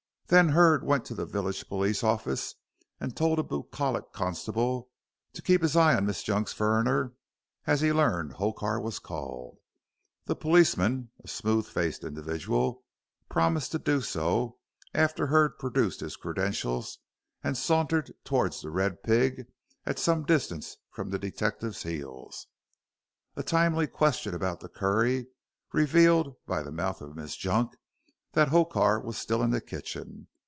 [0.27, 2.55] Then Hurd went to the village police office,
[3.01, 4.89] and told a bucolic constable
[5.33, 7.11] to keep his eye on Miss Junk's "fureiner,"
[7.67, 9.57] as he learned Hokar was called.
[10.27, 12.85] The policeman, a smooth faced individual,
[13.27, 14.57] promised to do so,
[14.93, 16.99] after Hurd produced his credentials,
[17.43, 19.47] and sauntered towards "The Red Pig,"
[19.85, 22.47] at some distance from the detective's heels.
[23.35, 25.27] A timely question about the curry
[25.73, 27.75] revealed, by the mouth of Miss Junk,
[28.33, 30.25] that Hokar was still in the kitchen.